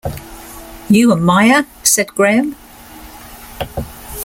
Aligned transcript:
“You 0.89 1.11
are 1.11 1.15
Maya?” 1.15 1.65
said 1.83 2.07
Graham. 2.15 2.55